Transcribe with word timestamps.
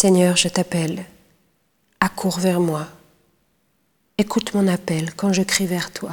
Seigneur, 0.00 0.36
je 0.36 0.46
t'appelle. 0.46 1.04
Accours 1.98 2.38
vers 2.38 2.60
moi. 2.60 2.86
Écoute 4.16 4.54
mon 4.54 4.68
appel 4.68 5.12
quand 5.16 5.32
je 5.32 5.42
crie 5.42 5.66
vers 5.66 5.92
toi. 5.92 6.12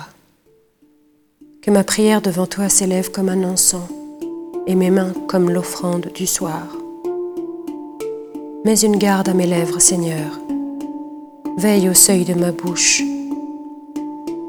Que 1.62 1.70
ma 1.70 1.84
prière 1.84 2.20
devant 2.20 2.48
toi 2.48 2.68
s'élève 2.68 3.12
comme 3.12 3.30
un 3.30 3.44
encens 3.44 3.88
et 4.66 4.74
mes 4.74 4.90
mains 4.90 5.14
comme 5.28 5.52
l'offrande 5.52 6.10
du 6.16 6.26
soir. 6.26 6.64
Mets 8.66 8.82
une 8.82 8.98
garde 8.98 9.30
à 9.30 9.36
mes 9.36 9.46
lèvres, 9.46 9.78
Seigneur. 9.78 10.40
Veille 11.56 11.88
au 11.88 11.94
seuil 11.94 12.26
de 12.26 12.34
ma 12.34 12.52
bouche. 12.52 13.04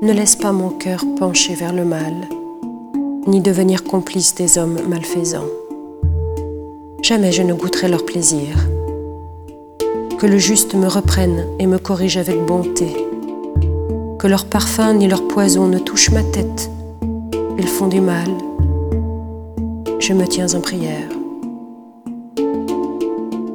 Ne 0.00 0.14
laisse 0.14 0.37
pas 0.37 0.53
mon 0.53 0.71
cœur 0.71 1.05
pencher 1.18 1.55
vers 1.55 1.75
le 1.75 1.84
mal, 1.84 2.27
ni 3.27 3.43
devenir 3.43 3.84
complice 3.84 4.34
des 4.34 4.57
hommes 4.57 4.80
malfaisants. 4.89 5.50
Jamais 7.03 7.32
je 7.32 7.43
ne 7.43 7.53
goûterai 7.53 7.89
leur 7.89 8.07
plaisir. 8.07 8.57
Que 10.18 10.26
le 10.26 10.38
juste 10.38 10.74
me 10.74 10.88
reprenne 10.88 11.44
et 11.58 11.66
me 11.66 11.79
corrige 11.79 12.16
avec 12.16 12.43
bonté. 12.46 12.96
Que 14.18 14.26
leur 14.26 14.46
parfum 14.46 14.94
ni 14.94 15.08
leur 15.08 15.29
poison 15.29 15.68
ne 15.68 15.79
touche 15.79 16.11
ma 16.11 16.22
tête. 16.22 16.70
Ils 17.58 17.68
font 17.68 17.86
du 17.86 18.00
mal. 18.00 18.29
Je 20.00 20.14
me 20.14 20.26
tiens 20.26 20.54
en 20.54 20.60
prière. 20.60 21.08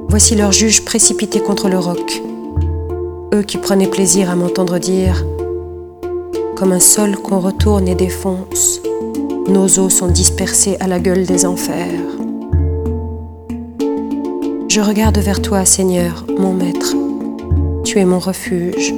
Voici 0.07 0.35
leurs 0.35 0.51
juges 0.51 0.85
précipités 0.85 1.39
contre 1.39 1.67
le 1.67 1.79
roc, 1.79 2.21
eux 3.33 3.41
qui 3.41 3.57
prenaient 3.57 3.87
plaisir 3.87 4.29
à 4.29 4.35
m'entendre 4.35 4.77
dire 4.77 5.25
Comme 6.55 6.73
un 6.73 6.79
sol 6.79 7.15
qu'on 7.15 7.39
retourne 7.39 7.87
et 7.87 7.95
défonce, 7.95 8.81
nos 9.47 9.79
os 9.79 9.93
sont 9.93 10.09
dispersés 10.09 10.77
à 10.79 10.87
la 10.87 10.99
gueule 10.99 11.25
des 11.25 11.45
enfers. 11.45 11.89
Je 14.73 14.79
regarde 14.79 15.17
vers 15.17 15.41
toi, 15.41 15.65
Seigneur, 15.65 16.25
mon 16.39 16.53
Maître. 16.53 16.95
Tu 17.83 17.99
es 17.99 18.05
mon 18.05 18.19
refuge. 18.19 18.93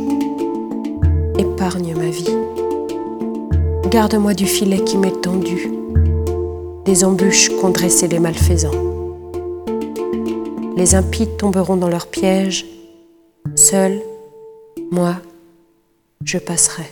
Épargne 1.40 1.96
ma 1.96 2.12
vie. 2.12 2.38
Garde-moi 3.90 4.36
du 4.36 4.46
filet 4.46 4.84
qui 4.84 5.00
m'est 5.00 5.20
tendu, 5.24 5.72
des 6.86 7.04
embûches 7.04 7.50
qu'ont 7.58 7.72
dressées 7.72 8.08
les 8.08 8.20
malfaisants. 8.20 8.70
Les 10.78 10.94
impies 10.94 11.28
tomberont 11.40 11.78
dans 11.78 11.90
leur 11.90 12.06
piège. 12.06 12.68
Seul, 13.56 14.00
moi, 14.92 15.16
je 16.24 16.38
passerai. 16.38 16.86